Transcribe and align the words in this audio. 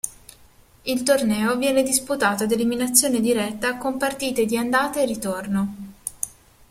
Il 0.81 1.03
torneo 1.03 1.57
viene 1.57 1.83
disputato 1.83 2.45
ad 2.45 2.51
eliminazione 2.51 3.19
diretta 3.19 3.77
con 3.77 3.97
partite 3.99 4.47
di 4.47 4.57
andata 4.57 4.99
e 4.99 5.05
ritorno. 5.05 5.75